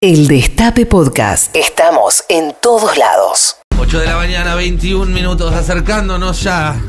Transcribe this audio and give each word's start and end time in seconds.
El 0.00 0.28
Destape 0.28 0.86
Podcast. 0.86 1.56
Estamos 1.56 2.22
en 2.28 2.54
todos 2.62 2.96
lados. 2.96 3.56
8 3.80 3.98
de 3.98 4.06
la 4.06 4.14
mañana, 4.14 4.54
21 4.54 5.06
minutos, 5.06 5.52
acercándonos 5.52 6.40
ya 6.40 6.80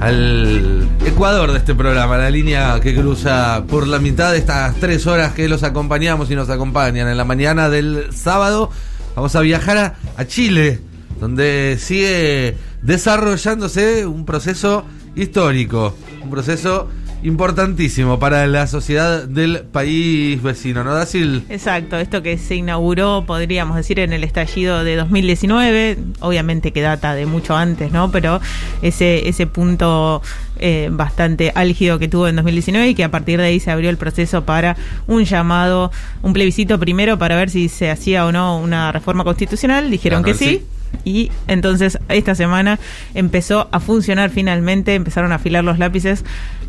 al 0.00 0.88
Ecuador 1.06 1.52
de 1.52 1.58
este 1.58 1.76
programa, 1.76 2.18
la 2.18 2.28
línea 2.28 2.80
que 2.80 2.92
cruza 2.92 3.62
por 3.68 3.86
la 3.86 4.00
mitad 4.00 4.32
de 4.32 4.38
estas 4.38 4.74
tres 4.80 5.06
horas 5.06 5.32
que 5.32 5.48
los 5.48 5.62
acompañamos 5.62 6.28
y 6.32 6.34
nos 6.34 6.50
acompañan. 6.50 7.06
En 7.06 7.16
la 7.16 7.24
mañana 7.24 7.68
del 7.68 8.08
sábado 8.12 8.72
vamos 9.14 9.36
a 9.36 9.40
viajar 9.40 9.78
a, 9.78 9.94
a 10.16 10.26
Chile, 10.26 10.80
donde 11.20 11.78
sigue 11.78 12.56
desarrollándose 12.82 14.06
un 14.06 14.26
proceso 14.26 14.84
histórico, 15.14 15.94
un 16.20 16.30
proceso 16.30 16.88
importantísimo 17.22 18.18
para 18.18 18.46
la 18.46 18.66
sociedad 18.66 19.24
del 19.24 19.60
país 19.60 20.42
vecino, 20.42 20.84
¿no, 20.84 20.94
Dasil? 20.94 21.44
Exacto, 21.48 21.96
esto 21.98 22.22
que 22.22 22.38
se 22.38 22.54
inauguró, 22.56 23.24
podríamos 23.26 23.76
decir, 23.76 23.98
en 24.00 24.12
el 24.12 24.24
estallido 24.24 24.84
de 24.84 24.96
2019, 24.96 25.98
obviamente 26.20 26.72
que 26.72 26.80
data 26.80 27.14
de 27.14 27.26
mucho 27.26 27.56
antes, 27.56 27.92
¿no? 27.92 28.10
Pero 28.10 28.40
ese, 28.82 29.28
ese 29.28 29.46
punto 29.46 30.22
eh, 30.58 30.88
bastante 30.92 31.52
álgido 31.54 31.98
que 31.98 32.08
tuvo 32.08 32.28
en 32.28 32.36
2019 32.36 32.88
y 32.90 32.94
que 32.94 33.04
a 33.04 33.10
partir 33.10 33.38
de 33.40 33.46
ahí 33.46 33.60
se 33.60 33.70
abrió 33.70 33.90
el 33.90 33.96
proceso 33.96 34.44
para 34.44 34.76
un 35.06 35.24
llamado, 35.24 35.90
un 36.22 36.32
plebiscito 36.32 36.78
primero 36.78 37.18
para 37.18 37.36
ver 37.36 37.50
si 37.50 37.68
se 37.68 37.90
hacía 37.90 38.26
o 38.26 38.32
no 38.32 38.58
una 38.58 38.92
reforma 38.92 39.24
constitucional, 39.24 39.90
dijeron 39.90 40.22
Claro, 40.22 40.38
que 40.38 40.44
sí. 40.44 40.50
sí. 40.58 40.64
Y 41.04 41.30
entonces 41.46 41.98
esta 42.08 42.34
semana 42.34 42.78
empezó 43.14 43.68
a 43.72 43.80
funcionar 43.80 44.30
finalmente, 44.30 44.94
empezaron 44.94 45.32
a 45.32 45.36
afilar 45.36 45.64
los 45.64 45.78
lápices 45.78 46.24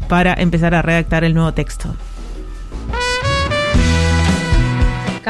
para 0.07 0.33
empezar 0.33 0.73
a 0.75 0.81
redactar 0.81 1.23
el 1.23 1.33
nuevo 1.33 1.53
texto. 1.53 1.95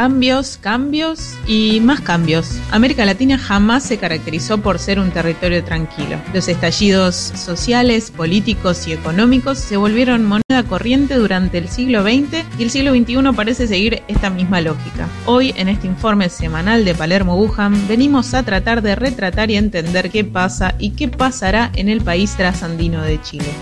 Cambios, 0.02 0.58
cambios 0.58 1.36
y 1.46 1.80
más 1.80 2.02
cambios. 2.02 2.60
América 2.72 3.05
Latina 3.05 3.38
jamás 3.38 3.84
se 3.84 3.99
caracterizó 3.99 4.57
por 4.57 4.80
ser 4.80 4.99
un 4.99 5.12
territorio 5.12 5.63
tranquilo. 5.63 6.20
Los 6.34 6.48
estallidos 6.48 7.16
sociales, 7.16 8.10
políticos 8.10 8.88
y 8.88 8.94
económicos 8.94 9.60
se 9.60 9.77
volvieron 9.77 10.26
moneda 10.26 10.63
corriente 10.68 11.13
durante 11.13 11.60
el 11.60 11.70
siglo 11.70 12.02
XX 12.02 12.44
y 12.57 12.63
el 12.63 12.72
siglo 12.72 12.96
XXI 12.96 13.32
parece 13.35 13.68
seguir 13.68 14.02
esta 14.07 14.32
misma 14.32 14.60
lógica. 14.62 15.07
Hoy, 15.27 15.54
en 15.55 15.70
este 15.70 15.85
informe 15.85 16.29
semanal 16.29 16.84
de 16.84 16.96
Palermo 16.96 17.35
Wuhan, 17.35 17.88
venimos 17.88 18.34
a 18.34 18.41
tratar 18.41 18.82
de 18.82 18.96
retratar 18.96 19.52
y 19.52 19.55
entender 19.57 20.10
qué 20.10 20.24
pasa 20.24 20.74
y 20.79 20.96
qué 20.96 21.10
pasará 21.10 21.70
en 21.76 21.90
el 21.90 22.02
país 22.02 22.35
trasandino 22.35 23.04
de 23.04 23.22
Chile. 23.22 23.54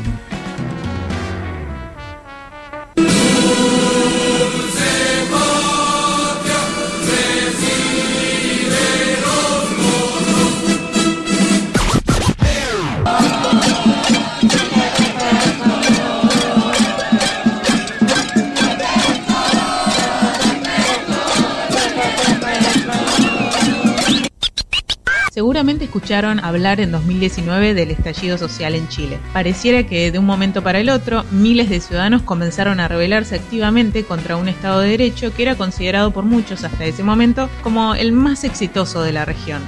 Seguramente 25.40 25.86
escucharon 25.86 26.44
hablar 26.44 26.82
en 26.82 26.92
2019 26.92 27.73
del 27.73 27.92
estallido 27.92 28.38
social 28.38 28.76
en 28.76 28.90
Chile. 28.90 29.20
Pareciera 29.32 29.88
que 29.88 30.12
de 30.12 30.20
un 30.20 30.26
momento 30.26 30.62
para 30.62 30.82
el 30.82 30.90
otro, 30.90 31.23
miles 31.32 31.70
de 31.70 31.80
ciudadanos 31.80 32.23
comenzaron 32.23 32.82
a 32.82 32.90
rebelarse 32.90 33.36
activamente 33.36 34.04
contra 34.04 34.36
un 34.36 34.50
Estado 34.50 34.82
de 34.82 34.90
Derecho 34.90 35.34
que 35.34 35.44
era 35.44 35.56
considerado 35.56 36.12
por 36.12 36.26
muchos 36.26 36.66
hasta 36.66 36.84
ese 36.84 37.04
momento 37.04 37.50
como 37.64 37.95
el 37.95 38.12
más 38.12 38.44
exitoso 38.44 39.02
de 39.02 39.14
la 39.14 39.23
región. 39.23 39.62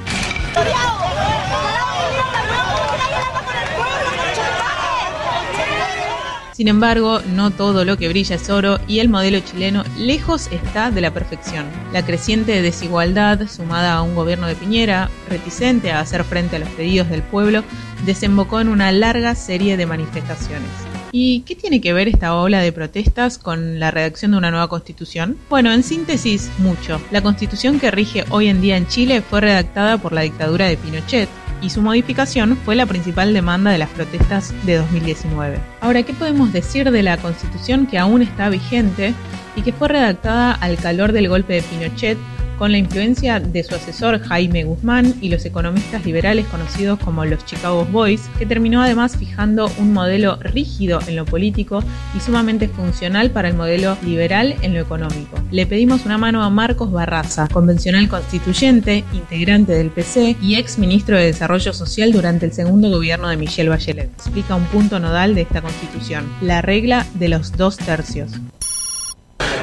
Sin 6.62 6.68
embargo, 6.68 7.24
no 7.34 7.50
todo 7.50 7.86
lo 7.86 7.98
que 7.98 8.08
brilla 8.08 8.36
es 8.36 8.52
oro 8.52 8.80
y 8.88 9.00
el 9.00 9.10
modelo 9.10 9.40
chileno 9.40 9.84
lejos 9.98 10.48
está 10.52 10.92
de 10.92 11.02
la 11.02 11.12
perfección. 11.12 11.66
La 11.92 12.06
creciente 12.06 12.62
desigualdad, 12.62 13.48
sumada 13.48 13.94
a 13.96 14.04
un 14.04 14.14
gobierno 14.14 14.46
de 14.46 14.54
Piñera, 14.54 15.10
reticente 15.28 15.92
a 15.92 16.02
hacer 16.02 16.24
frente 16.24 16.58
a 16.58 16.60
los 16.60 16.70
pedidos 16.70 17.10
del 17.10 17.24
pueblo, 17.24 17.64
desembocó 18.06 18.62
en 18.62 18.70
una 18.70 18.92
larga 18.92 19.34
serie 19.34 19.76
de 19.76 19.88
manifestaciones. 19.88 20.70
¿Y 21.12 21.40
qué 21.42 21.56
tiene 21.56 21.82
que 21.82 21.94
ver 21.94 22.08
esta 22.08 22.36
ola 22.36 22.60
de 22.60 22.72
protestas 22.72 23.40
con 23.40 23.80
la 23.80 23.90
redacción 23.90 24.30
de 24.30 24.38
una 24.38 24.52
nueva 24.52 24.68
constitución? 24.68 25.38
Bueno, 25.50 25.74
en 25.74 25.82
síntesis, 25.82 26.52
mucho. 26.60 27.02
La 27.10 27.24
constitución 27.24 27.80
que 27.80 27.90
rige 27.90 28.24
hoy 28.30 28.50
en 28.50 28.62
día 28.62 28.78
en 28.78 28.88
Chile 28.88 29.24
fue 29.24 29.42
redactada 29.42 29.98
por 29.98 30.14
la 30.14 30.22
dictadura 30.22 30.68
de 30.68 30.78
Pinochet, 30.78 31.28
y 31.62 31.70
su 31.70 31.82
modificación 31.82 32.58
fue 32.58 32.76
la 32.76 32.86
principal 32.86 33.34
demanda 33.34 33.72
de 33.72 33.78
las 33.78 33.90
protestas 33.90 34.54
de 34.66 34.78
2019. 34.78 35.60
Ahora, 35.80 36.04
¿qué 36.04 36.14
podemos 36.14 36.52
decir 36.52 36.92
de 36.92 37.04
la 37.04 37.18
constitución 37.18 37.86
que 37.86 37.98
aún 37.98 38.22
está 38.22 38.50
vigente 38.50 39.14
y 39.56 39.62
que 39.62 39.74
fue 39.74 39.88
redactada 39.88 40.54
al 40.54 40.78
calor 40.78 41.12
del 41.12 41.30
golpe 41.30 41.54
de 41.54 41.62
Pinochet 41.62 42.18
con 42.62 42.72
la 42.72 42.78
influencia 42.78 43.40
de 43.40 43.64
su 43.64 43.74
asesor 43.74 44.20
Jaime 44.20 44.64
Guzmán 44.66 45.16
y 45.20 45.30
los 45.30 45.44
economistas 45.46 46.06
liberales 46.06 46.46
conocidos 46.46 47.00
como 47.00 47.26
los 47.26 47.44
Chicago 47.44 47.88
Boys, 47.92 48.30
que 48.38 48.46
terminó 48.46 48.84
además 48.84 49.18
fijando 49.18 49.72
un 49.80 49.94
modelo 49.94 50.36
rígido 50.40 51.00
en 51.08 51.16
lo 51.16 51.26
político 51.26 51.84
y 52.16 52.20
sumamente 52.20 52.68
funcional 52.68 53.32
para 53.32 53.48
el 53.48 53.56
modelo 53.56 53.98
liberal 54.06 54.54
en 54.62 54.76
lo 54.76 54.80
económico. 54.80 55.40
Le 55.50 55.66
pedimos 55.66 56.06
una 56.06 56.20
mano 56.20 56.44
a 56.44 56.52
Marcos 56.52 56.92
Barraza, 56.92 57.48
convencional 57.48 58.08
constituyente, 58.08 59.06
integrante 59.12 59.72
del 59.72 59.90
PC 59.90 60.38
y 60.40 60.54
ex 60.54 60.78
ministro 60.78 61.18
de 61.18 61.26
Desarrollo 61.26 61.74
Social 61.74 62.12
durante 62.12 62.46
el 62.46 62.54
segundo 62.54 62.92
gobierno 62.92 63.28
de 63.30 63.38
Michelle 63.38 63.70
Bachelet. 63.70 64.12
Explica 64.14 64.54
un 64.54 64.66
punto 64.66 65.00
nodal 65.00 65.34
de 65.34 65.42
esta 65.42 65.64
constitución, 65.64 66.32
la 66.42 66.62
regla 66.62 67.08
de 67.16 67.28
los 67.28 67.54
dos 67.54 67.78
tercios. 67.78 68.34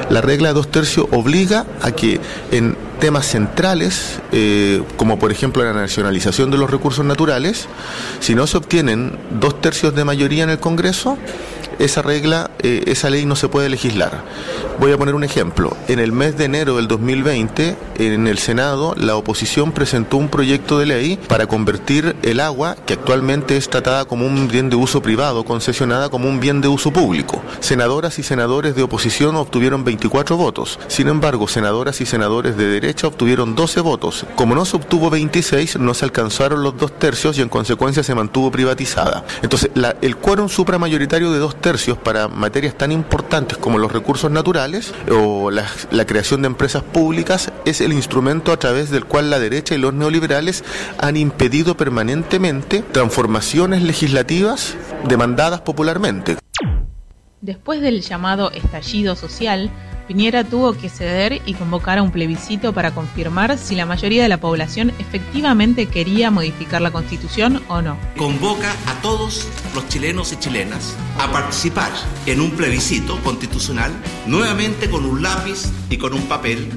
La 0.09 0.19
regla 0.21 0.49
de 0.49 0.55
dos 0.55 0.69
tercios 0.69 1.07
obliga 1.11 1.65
a 1.81 1.91
que 1.91 2.19
en 2.51 2.88
temas 2.99 3.25
centrales, 3.25 4.19
eh, 4.31 4.83
como 4.97 5.17
por 5.19 5.31
ejemplo 5.31 5.63
la 5.63 5.73
nacionalización 5.73 6.51
de 6.51 6.57
los 6.57 6.69
recursos 6.69 7.05
naturales, 7.05 7.67
si 8.19 8.35
no 8.35 8.45
se 8.47 8.57
obtienen 8.57 9.17
dos 9.31 9.61
tercios 9.61 9.95
de 9.95 10.05
mayoría 10.05 10.43
en 10.43 10.49
el 10.49 10.59
Congreso, 10.59 11.17
esa 11.79 12.01
regla, 12.01 12.51
eh, 12.59 12.83
esa 12.87 13.09
ley 13.09 13.25
no 13.25 13.35
se 13.35 13.47
puede 13.49 13.69
legislar. 13.69 14.23
Voy 14.79 14.91
a 14.91 14.97
poner 14.97 15.15
un 15.15 15.23
ejemplo. 15.23 15.75
En 15.87 15.99
el 15.99 16.11
mes 16.11 16.37
de 16.37 16.45
enero 16.45 16.75
del 16.77 16.87
2020, 16.87 17.75
en 17.95 18.27
el 18.27 18.37
Senado, 18.37 18.93
la 18.97 19.15
oposición 19.15 19.71
presentó 19.71 20.17
un 20.17 20.29
proyecto 20.29 20.77
de 20.79 20.85
ley 20.85 21.19
para 21.27 21.47
convertir 21.47 22.15
el 22.21 22.39
agua, 22.39 22.75
que 22.85 22.93
actualmente 22.93 23.57
es 23.57 23.69
tratada 23.69 24.05
como 24.05 24.25
un 24.25 24.47
bien 24.47 24.69
de 24.69 24.75
uso 24.75 25.01
privado, 25.01 25.43
concesionada 25.43 26.09
como 26.09 26.29
un 26.29 26.39
bien 26.39 26.61
de 26.61 26.67
uso 26.67 26.91
público. 26.91 27.41
Senadoras 27.59 28.19
y 28.19 28.23
senadores 28.23 28.75
de 28.75 28.83
oposición 28.83 29.35
obtuvieron 29.35 29.83
24 29.83 30.37
votos. 30.37 30.79
Sin 30.87 31.07
embargo, 31.07 31.47
senadoras 31.47 31.99
y 32.01 32.05
senadores 32.05 32.55
de 32.57 32.67
derecha 32.67 33.07
obtuvieron 33.07 33.55
12 33.55 33.81
votos. 33.81 34.25
Como 34.35 34.55
no 34.55 34.65
se 34.65 34.77
obtuvo 34.77 35.09
26, 35.09 35.77
no 35.79 35.93
se 35.93 36.05
alcanzaron 36.05 36.63
los 36.63 36.77
dos 36.77 36.91
tercios 36.97 37.37
y 37.37 37.41
en 37.41 37.49
consecuencia 37.49 38.03
se 38.03 38.15
mantuvo 38.15 38.51
privatizada. 38.51 39.23
Entonces, 39.41 39.71
la- 39.75 39.95
el 40.01 40.17
quórum 40.17 40.49
supramayoritario 40.49 41.31
de 41.31 41.39
dos 41.39 41.55
tercios 41.55 41.68
para 41.99 42.27
materias 42.27 42.75
tan 42.75 42.91
importantes 42.91 43.57
como 43.57 43.77
los 43.77 43.91
recursos 43.91 44.31
naturales 44.31 44.91
o 45.11 45.51
la, 45.51 45.67
la 45.91 46.05
creación 46.05 46.41
de 46.41 46.47
empresas 46.47 46.81
públicas 46.81 47.51
es 47.65 47.79
el 47.79 47.93
instrumento 47.93 48.51
a 48.51 48.57
través 48.57 48.89
del 48.89 49.05
cual 49.05 49.29
la 49.29 49.37
derecha 49.37 49.75
y 49.75 49.77
los 49.77 49.93
neoliberales 49.93 50.63
han 50.97 51.15
impedido 51.15 51.77
permanentemente 51.77 52.81
transformaciones 52.91 53.83
legislativas 53.83 54.75
demandadas 55.07 55.61
popularmente. 55.61 56.37
Después 57.41 57.81
del 57.81 58.01
llamado 58.01 58.51
estallido 58.51 59.15
social, 59.15 59.71
Piñera 60.09 60.43
tuvo 60.43 60.73
que 60.73 60.89
ceder 60.89 61.39
y 61.45 61.53
convocar 61.53 61.99
a 61.99 62.01
un 62.01 62.09
plebiscito 62.09 62.73
para 62.73 62.95
confirmar 62.95 63.59
si 63.59 63.75
la 63.75 63.85
mayoría 63.85 64.23
de 64.23 64.27
la 64.27 64.39
población 64.39 64.91
efectivamente 64.97 65.85
quería 65.85 66.31
modificar 66.31 66.81
la 66.81 66.89
constitución 66.89 67.61
o 67.67 67.83
no. 67.83 67.95
convoca 68.17 68.71
a 68.87 68.99
todos 69.03 69.47
los 69.75 69.87
chilenos 69.87 70.33
y 70.33 70.37
chilenas 70.37 70.95
a 71.19 71.31
participar 71.31 71.91
en 72.25 72.41
un 72.41 72.49
plebiscito 72.49 73.19
constitucional, 73.23 73.91
nuevamente 74.25 74.89
con 74.89 75.05
un 75.05 75.21
lápiz 75.21 75.71
y 75.91 75.97
con 75.97 76.13
un 76.13 76.23
papel. 76.23 76.67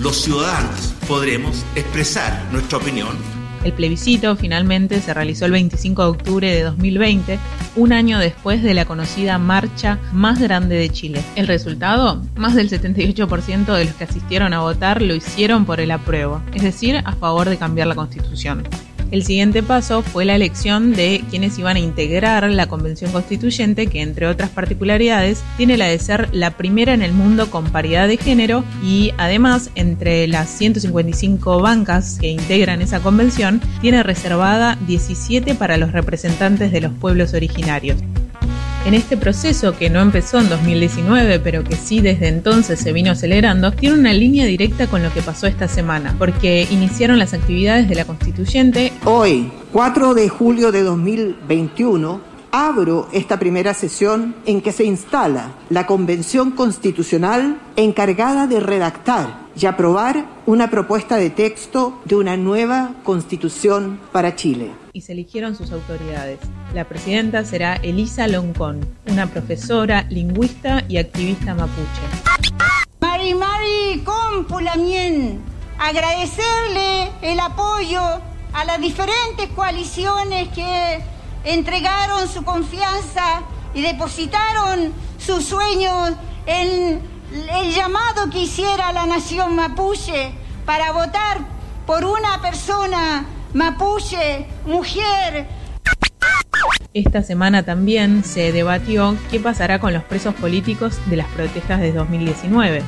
Los 0.00 0.22
ciudadanos 0.22 0.94
podremos 1.06 1.66
expresar 1.74 2.48
nuestra 2.52 2.78
opinión 2.78 3.37
El 3.64 3.72
plebiscito 3.72 4.36
finalmente 4.36 5.00
se 5.00 5.12
realizó 5.12 5.46
el 5.46 5.52
25 5.52 6.02
de 6.02 6.08
octubre 6.08 6.54
de 6.54 6.62
2020, 6.62 7.38
un 7.76 7.92
año 7.92 8.18
después 8.18 8.62
de 8.62 8.74
la 8.74 8.84
conocida 8.84 9.38
marcha 9.38 9.98
más 10.12 10.40
grande 10.40 10.76
de 10.76 10.90
Chile. 10.90 11.22
El 11.36 11.46
resultado, 11.46 12.22
más 12.36 12.54
del 12.54 12.70
78% 12.70 13.74
de 13.74 13.84
los 13.84 13.94
que 13.94 14.04
asistieron 14.04 14.52
a 14.54 14.60
votar 14.60 15.02
lo 15.02 15.14
hicieron 15.14 15.64
por 15.64 15.80
el 15.80 15.90
apruebo, 15.90 16.42
es 16.54 16.62
decir, 16.62 17.02
a 17.04 17.12
favor 17.12 17.48
de 17.48 17.58
cambiar 17.58 17.88
la 17.88 17.94
constitución. 17.94 18.62
El 19.10 19.24
siguiente 19.24 19.62
paso 19.62 20.02
fue 20.02 20.26
la 20.26 20.36
elección 20.36 20.92
de 20.92 21.24
quienes 21.30 21.58
iban 21.58 21.76
a 21.76 21.80
integrar 21.80 22.48
la 22.50 22.66
Convención 22.66 23.10
Constituyente, 23.10 23.86
que 23.86 24.02
entre 24.02 24.26
otras 24.26 24.50
particularidades 24.50 25.42
tiene 25.56 25.78
la 25.78 25.86
de 25.86 25.98
ser 25.98 26.28
la 26.32 26.58
primera 26.58 26.92
en 26.92 27.00
el 27.00 27.12
mundo 27.12 27.50
con 27.50 27.70
paridad 27.70 28.06
de 28.06 28.18
género 28.18 28.64
y 28.82 29.12
además 29.16 29.70
entre 29.76 30.26
las 30.26 30.50
155 30.50 31.62
bancas 31.62 32.18
que 32.20 32.28
integran 32.28 32.82
esa 32.82 33.00
convención 33.00 33.62
tiene 33.80 34.02
reservada 34.02 34.76
17 34.86 35.54
para 35.54 35.78
los 35.78 35.92
representantes 35.92 36.70
de 36.70 36.82
los 36.82 36.92
pueblos 36.92 37.32
originarios 37.32 37.96
en 38.84 38.94
este 38.94 39.16
proceso 39.16 39.76
que 39.76 39.90
no 39.90 40.00
empezó 40.00 40.38
en 40.38 40.48
2019, 40.48 41.40
pero 41.40 41.64
que 41.64 41.76
sí 41.76 42.00
desde 42.00 42.28
entonces 42.28 42.80
se 42.80 42.92
vino 42.92 43.12
acelerando, 43.12 43.72
tiene 43.72 43.98
una 43.98 44.12
línea 44.12 44.46
directa 44.46 44.86
con 44.86 45.02
lo 45.02 45.12
que 45.12 45.22
pasó 45.22 45.46
esta 45.46 45.68
semana, 45.68 46.14
porque 46.18 46.66
iniciaron 46.70 47.18
las 47.18 47.34
actividades 47.34 47.88
de 47.88 47.94
la 47.94 48.04
constituyente. 48.04 48.92
Hoy, 49.04 49.50
4 49.72 50.14
de 50.14 50.28
julio 50.28 50.72
de 50.72 50.82
2021, 50.82 52.20
abro 52.50 53.08
esta 53.12 53.38
primera 53.38 53.74
sesión 53.74 54.34
en 54.46 54.60
que 54.60 54.72
se 54.72 54.84
instala 54.84 55.52
la 55.70 55.86
Convención 55.86 56.52
Constitucional 56.52 57.60
encargada 57.76 58.46
de 58.46 58.60
redactar 58.60 59.48
y 59.60 59.66
aprobar 59.66 60.24
una 60.46 60.70
propuesta 60.70 61.16
de 61.16 61.30
texto 61.30 62.00
de 62.04 62.16
una 62.16 62.36
nueva 62.36 62.94
constitución 63.04 63.98
para 64.12 64.36
Chile. 64.36 64.70
Y 64.92 65.02
se 65.02 65.12
eligieron 65.12 65.54
sus 65.54 65.72
autoridades. 65.72 66.38
La 66.74 66.84
presidenta 66.84 67.44
será 67.44 67.76
Elisa 67.76 68.28
Loncón, 68.28 68.86
una 69.06 69.26
profesora, 69.26 70.04
lingüista 70.10 70.84
y 70.86 70.98
activista 70.98 71.54
mapuche. 71.54 72.02
Mari 73.00 73.34
Mari 73.34 74.02
Compulamien, 74.04 75.40
agradecerle 75.78 77.10
el 77.22 77.40
apoyo 77.40 78.02
a 78.52 78.64
las 78.66 78.80
diferentes 78.80 79.48
coaliciones 79.56 80.48
que 80.48 81.02
entregaron 81.44 82.28
su 82.28 82.44
confianza 82.44 83.40
y 83.72 83.80
depositaron 83.80 84.92
sus 85.18 85.46
sueños 85.46 86.12
en 86.44 87.00
el 87.32 87.72
llamado 87.74 88.28
que 88.30 88.40
hiciera 88.40 88.92
la 88.92 89.06
nación 89.06 89.56
mapuche 89.56 90.32
para 90.66 90.92
votar 90.92 91.38
por 91.86 92.04
una 92.04 92.42
persona 92.42 93.24
mapuche, 93.54 94.46
mujer. 94.66 95.57
Esta 96.98 97.22
semana 97.22 97.62
también 97.62 98.24
se 98.24 98.50
debatió 98.50 99.16
qué 99.30 99.38
pasará 99.38 99.78
con 99.78 99.92
los 99.92 100.02
presos 100.02 100.34
políticos 100.34 100.98
de 101.06 101.14
las 101.14 101.28
protestas 101.28 101.80
de 101.80 101.92
2019. 101.92 102.82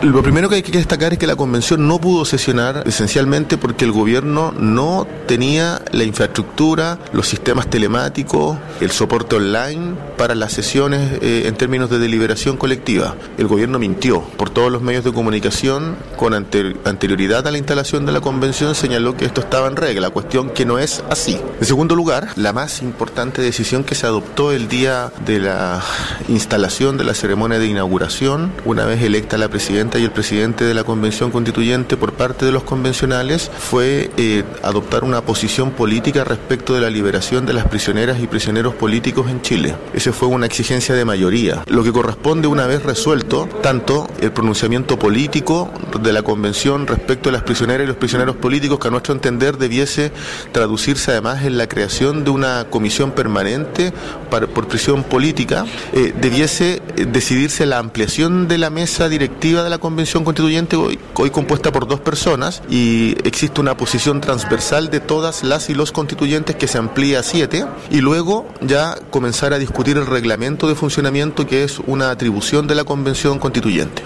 Lo 0.00 0.22
primero 0.22 0.48
que 0.48 0.54
hay 0.54 0.62
que 0.62 0.72
destacar 0.72 1.12
es 1.12 1.18
que 1.18 1.26
la 1.26 1.36
convención 1.36 1.86
no 1.86 2.00
pudo 2.00 2.24
sesionar 2.24 2.82
esencialmente 2.86 3.58
porque 3.58 3.84
el 3.84 3.92
gobierno 3.92 4.52
no 4.52 5.06
tenía 5.26 5.82
la 5.92 6.04
infraestructura, 6.04 6.98
los 7.12 7.28
sistemas 7.28 7.68
telemáticos, 7.68 8.56
el 8.80 8.90
soporte 8.90 9.36
online 9.36 9.96
para 10.20 10.34
las 10.34 10.52
sesiones 10.52 11.12
eh, 11.22 11.44
en 11.46 11.54
términos 11.54 11.88
de 11.88 11.98
deliberación 11.98 12.58
colectiva. 12.58 13.16
El 13.38 13.46
gobierno 13.46 13.78
mintió 13.78 14.20
por 14.20 14.50
todos 14.50 14.70
los 14.70 14.82
medios 14.82 15.02
de 15.02 15.14
comunicación 15.14 15.96
con 16.18 16.34
anterioridad 16.34 17.46
a 17.46 17.50
la 17.50 17.56
instalación 17.56 18.04
de 18.04 18.12
la 18.12 18.20
convención 18.20 18.74
señaló 18.74 19.16
que 19.16 19.24
esto 19.24 19.40
estaba 19.40 19.66
en 19.66 19.76
regla, 19.76 20.10
cuestión 20.10 20.50
que 20.50 20.66
no 20.66 20.78
es 20.78 21.02
así. 21.08 21.40
En 21.58 21.64
segundo 21.64 21.96
lugar, 21.96 22.28
la 22.36 22.52
más 22.52 22.82
importante 22.82 23.40
decisión 23.40 23.82
que 23.82 23.94
se 23.94 24.06
adoptó 24.06 24.52
el 24.52 24.68
día 24.68 25.10
de 25.24 25.38
la 25.38 25.82
instalación 26.28 26.98
de 26.98 27.04
la 27.04 27.14
ceremonia 27.14 27.58
de 27.58 27.68
inauguración, 27.68 28.52
una 28.66 28.84
vez 28.84 29.02
electa 29.02 29.38
la 29.38 29.48
presidenta 29.48 29.98
y 29.98 30.04
el 30.04 30.10
presidente 30.10 30.66
de 30.66 30.74
la 30.74 30.84
Convención 30.84 31.30
Constituyente 31.30 31.96
por 31.96 32.12
parte 32.12 32.44
de 32.44 32.52
los 32.52 32.64
convencionales 32.64 33.50
fue 33.58 34.10
eh, 34.18 34.44
adoptar 34.62 35.02
una 35.02 35.22
posición 35.22 35.70
política 35.70 36.24
respecto 36.24 36.74
de 36.74 36.82
la 36.82 36.90
liberación 36.90 37.46
de 37.46 37.54
las 37.54 37.66
prisioneras 37.68 38.20
y 38.20 38.26
prisioneros 38.26 38.74
políticos 38.74 39.30
en 39.30 39.40
Chile. 39.40 39.76
Fue 40.12 40.28
una 40.28 40.46
exigencia 40.46 40.94
de 40.94 41.04
mayoría. 41.04 41.62
Lo 41.66 41.82
que 41.82 41.92
corresponde 41.92 42.48
una 42.48 42.66
vez 42.66 42.82
resuelto, 42.82 43.48
tanto 43.62 44.06
el 44.20 44.32
pronunciamiento 44.32 44.98
político 44.98 45.70
de 46.02 46.12
la 46.12 46.22
Convención 46.22 46.86
respecto 46.86 47.28
de 47.28 47.32
las 47.32 47.42
prisioneras 47.42 47.84
y 47.84 47.86
los 47.88 47.96
prisioneros 47.96 48.36
políticos, 48.36 48.78
que 48.78 48.88
a 48.88 48.90
nuestro 48.90 49.14
entender 49.14 49.56
debiese 49.56 50.12
traducirse 50.52 51.12
además 51.12 51.44
en 51.44 51.56
la 51.56 51.68
creación 51.68 52.24
de 52.24 52.30
una 52.30 52.66
comisión 52.70 53.12
permanente 53.12 53.92
por 54.30 54.68
prisión 54.68 55.04
política, 55.04 55.64
eh, 55.92 56.12
debiese 56.20 56.82
eh, 56.96 57.06
decidirse 57.06 57.66
la 57.66 57.78
ampliación 57.78 58.48
de 58.48 58.58
la 58.58 58.70
mesa 58.70 59.08
directiva 59.08 59.62
de 59.62 59.70
la 59.70 59.78
convención 59.78 60.24
constituyente 60.24 60.76
hoy, 60.76 60.98
hoy, 61.14 61.30
compuesta 61.30 61.72
por 61.72 61.86
dos 61.86 62.00
personas 62.00 62.62
y 62.68 63.16
existe 63.24 63.60
una 63.60 63.76
posición 63.76 64.20
transversal 64.20 64.90
de 64.90 65.00
todas 65.00 65.42
las 65.42 65.70
y 65.70 65.74
los 65.74 65.92
constituyentes 65.92 66.56
que 66.56 66.68
se 66.68 66.78
amplía 66.78 67.20
a 67.20 67.22
siete 67.22 67.64
y 67.90 68.00
luego 68.00 68.46
ya 68.60 68.96
comenzar 69.10 69.52
a 69.52 69.58
discutir 69.58 69.98
el 70.00 70.06
reglamento 70.06 70.66
de 70.66 70.74
funcionamiento 70.74 71.46
que 71.46 71.62
es 71.62 71.78
una 71.78 72.10
atribución 72.10 72.66
de 72.66 72.74
la 72.74 72.84
convención 72.84 73.38
constituyente. 73.38 74.02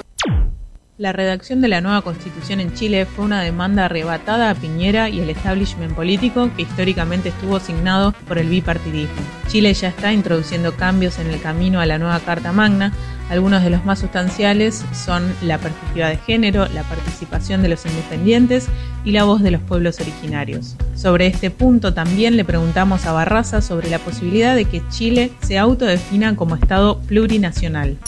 La 0.97 1.13
redacción 1.13 1.61
de 1.61 1.67
la 1.67 1.81
nueva 1.81 2.03
constitución 2.03 2.61
en 2.61 2.73
Chile 2.75 3.05
fue 3.05 3.25
una 3.25 3.43
demanda 3.43 3.87
arrebatada 3.87 4.49
a 4.51 4.55
Piñera 4.55 5.09
y 5.09 5.19
el 5.19 5.29
establishment 5.29 5.93
político 5.93 6.51
que 6.55 6.63
históricamente 6.63 7.31
estuvo 7.31 7.57
asignado 7.57 8.13
por 8.29 8.39
el 8.39 8.49
bipartidismo. 8.49 9.17
Chile 9.49 9.75
ya 9.75 9.89
está 9.89 10.13
introduciendo 10.13 10.77
cambios 10.77 11.19
en 11.19 11.27
el 11.29 11.41
camino 11.41 11.81
a 11.81 11.87
la 11.87 11.99
nueva 11.99 12.21
Carta 12.21 12.53
Magna, 12.53 12.93
algunos 13.31 13.63
de 13.63 13.71
los 13.71 13.85
más 13.85 14.01
sustanciales 14.01 14.85
son 14.93 15.33
la 15.43 15.59
perspectiva 15.59 16.09
de 16.09 16.17
género, 16.19 16.67
la 16.69 16.83
participación 16.83 17.63
de 17.63 17.69
los 17.69 17.87
independientes 17.87 18.69
y 19.05 19.13
la 19.13 19.25
voz 19.25 19.43
de 19.43 19.51
los 19.51 19.63
pueblos 19.63 20.01
originarios. 20.01 20.77
Sobre 20.95 21.27
este 21.27 21.51
punto 21.51 21.95
también 21.95 22.37
le 22.37 22.45
preguntamos 22.45 23.07
a 23.07 23.13
Barraza 23.13 23.61
sobre 23.61 23.91
la 23.91 23.99
posibilidad 23.99 24.55
de 24.55 24.67
que 24.67 24.83
Chile 24.91 25.33
se 25.43 25.59
autodefina 25.59 26.37
como 26.37 26.57
Estado 26.57 27.01
plurinacional. 27.01 27.99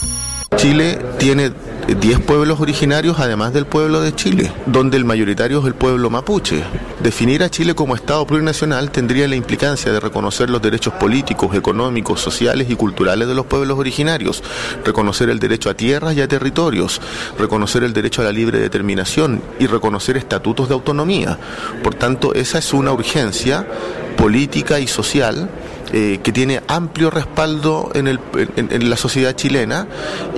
Chile 0.55 0.97
tiene 1.19 1.51
10 1.87 2.19
pueblos 2.21 2.59
originarios 2.59 3.19
además 3.19 3.53
del 3.53 3.65
pueblo 3.65 4.01
de 4.01 4.15
Chile, 4.15 4.51
donde 4.65 4.97
el 4.97 5.05
mayoritario 5.05 5.59
es 5.59 5.65
el 5.65 5.75
pueblo 5.75 6.09
mapuche. 6.09 6.63
Definir 7.01 7.43
a 7.43 7.49
Chile 7.49 7.75
como 7.75 7.95
Estado 7.95 8.25
plurinacional 8.25 8.89
tendría 8.89 9.27
la 9.27 9.35
implicancia 9.35 9.91
de 9.91 9.99
reconocer 9.99 10.49
los 10.49 10.61
derechos 10.61 10.93
políticos, 10.93 11.55
económicos, 11.55 12.21
sociales 12.21 12.69
y 12.69 12.75
culturales 12.75 13.27
de 13.27 13.35
los 13.35 13.45
pueblos 13.45 13.77
originarios, 13.77 14.43
reconocer 14.85 15.29
el 15.29 15.39
derecho 15.39 15.69
a 15.69 15.73
tierras 15.75 16.15
y 16.15 16.21
a 16.21 16.27
territorios, 16.27 17.01
reconocer 17.37 17.83
el 17.83 17.93
derecho 17.93 18.21
a 18.21 18.25
la 18.25 18.31
libre 18.31 18.59
determinación 18.59 19.41
y 19.59 19.67
reconocer 19.67 20.17
estatutos 20.17 20.69
de 20.69 20.75
autonomía. 20.75 21.37
Por 21.83 21.93
tanto, 21.95 22.33
esa 22.33 22.57
es 22.57 22.73
una 22.73 22.93
urgencia 22.93 23.67
política 24.17 24.79
y 24.79 24.87
social 24.87 25.49
eh, 25.93 26.19
que 26.21 26.31
tiene 26.31 26.61
amplio 26.67 27.09
respaldo 27.09 27.91
en, 27.93 28.07
el, 28.07 28.19
en, 28.35 28.89
la 28.89 28.97
sociedad 28.97 29.35
chilena 29.35 29.87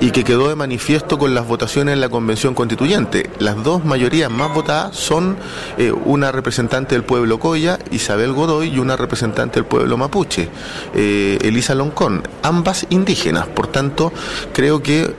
y 0.00 0.12
que 0.12 0.22
quedó 0.22 0.48
de 0.48 0.54
manifiesto 0.54 1.18
con 1.18 1.34
las 1.34 1.46
votaciones 1.46 1.94
en 1.94 2.00
la 2.00 2.08
Convención 2.08 2.54
Constituyente. 2.54 3.30
Las 3.38 3.62
dos 3.62 3.84
mayorías 3.84 4.30
más 4.30 4.54
votadas 4.54 4.96
son 4.96 5.36
eh, 5.78 5.92
una 5.92 6.30
representante 6.30 6.94
del 6.94 7.04
pueblo 7.04 7.40
Coya, 7.40 7.78
Isabel 7.90 8.32
Godoy, 8.32 8.68
y 8.68 8.78
una 8.78 8.96
representante 8.96 9.56
del 9.56 9.64
pueblo 9.64 9.96
mapuche, 9.96 10.48
eh, 10.94 11.38
Elisa 11.42 11.74
Loncón, 11.74 12.22
ambas 12.42 12.86
indígenas. 12.90 13.46
Por 13.48 13.66
tanto, 13.66 14.12
creo 14.52 14.82
que 14.82 15.14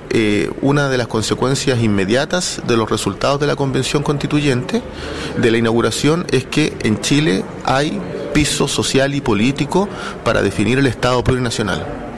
una 0.62 0.90
de 0.90 0.98
las 0.98 1.08
consecuencias 1.08 1.82
inmediatas 1.82 2.62
de 2.68 2.78
los 2.78 2.90
resultados 2.90 3.40
de 3.40 3.48
la 3.48 3.56
Convención 3.56 4.04
Constituyente, 4.04 4.82
de 5.38 5.52
la 5.52 5.58
inauguración, 5.58 6.26
es 6.32 6.46
que 6.46 6.78
en 6.84 7.02
Chile 7.02 7.44
hay 7.66 8.00
piso 8.34 8.68
social 8.68 9.14
y 9.16 9.22
político 9.22 9.88
para 10.24 10.42
definir 10.42 10.80
el 10.80 10.88
Estado 10.88 11.24
plurinacional. 11.24 12.18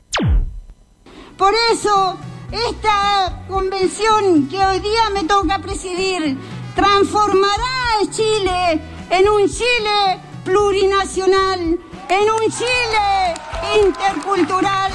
Por 1.38 1.54
eso, 1.72 2.18
esta 2.52 3.44
convención 3.48 4.48
que 4.48 4.64
hoy 4.64 4.80
día 4.80 5.10
me 5.14 5.24
toca 5.24 5.60
presidir 5.60 6.38
transformará 6.76 8.02
a 8.02 8.10
Chile 8.12 8.82
en 9.10 9.28
un 9.28 9.48
Chile 9.48 10.20
plurinacional, 10.44 11.60
en 11.60 12.30
un 12.30 12.52
Chile 12.52 13.86
intercultural 13.86 14.92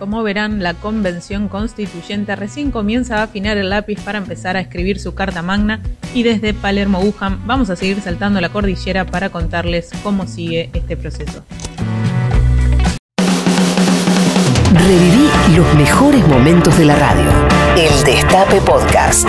como 0.00 0.22
verán, 0.22 0.62
la 0.62 0.72
convención 0.72 1.48
constituyente 1.48 2.34
recién 2.34 2.70
comienza 2.70 3.18
a 3.18 3.24
afinar 3.24 3.58
el 3.58 3.68
lápiz 3.68 4.00
para 4.00 4.18
empezar 4.18 4.56
a 4.56 4.60
escribir 4.60 4.98
su 4.98 5.14
carta 5.14 5.42
magna 5.42 5.82
y 6.14 6.22
desde 6.22 6.54
Palermo 6.54 7.00
Wuhan 7.00 7.46
vamos 7.46 7.68
a 7.68 7.76
seguir 7.76 8.00
saltando 8.00 8.40
la 8.40 8.48
cordillera 8.48 9.04
para 9.04 9.28
contarles 9.28 9.90
cómo 10.02 10.26
sigue 10.26 10.70
este 10.72 10.96
proceso. 10.96 11.44
Reviví 14.72 15.28
los 15.54 15.74
mejores 15.74 16.26
momentos 16.26 16.78
de 16.78 16.86
la 16.86 16.96
radio. 16.96 17.30
El 17.76 18.04
Destape 18.04 18.60
Podcast. 18.62 19.28